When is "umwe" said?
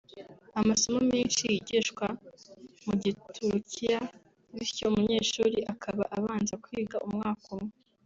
7.57-7.73